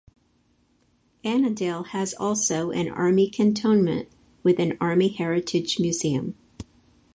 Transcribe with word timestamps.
Annadale 1.23 1.89
has 1.89 2.15
also 2.15 2.71
an 2.71 2.89
army 2.89 3.29
cantonment 3.29 4.09
with 4.41 4.57
an 4.57 4.75
Army 4.81 5.09
Heritage 5.09 5.79
Museum. 5.79 6.33